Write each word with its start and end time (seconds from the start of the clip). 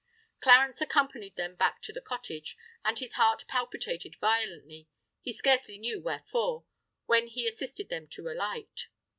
Clarence 0.39 0.81
accompanied 0.81 1.35
them 1.35 1.53
back 1.53 1.79
to 1.83 1.93
the 1.93 2.01
cottage; 2.01 2.57
and 2.83 2.97
his 2.97 3.13
heart 3.13 3.45
palpitated 3.47 4.15
violently—he 4.19 5.31
scarcely 5.33 5.77
knew 5.77 6.01
wherefore—when 6.01 7.27
he 7.27 7.45
assisted 7.47 7.89
them 7.89 8.07
to 8.07 8.27
alight. 8.27 8.87